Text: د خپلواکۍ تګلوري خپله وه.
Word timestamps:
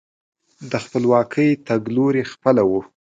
د 0.71 0.73
خپلواکۍ 0.83 1.49
تګلوري 1.67 2.23
خپله 2.31 2.63
وه. 2.69 2.81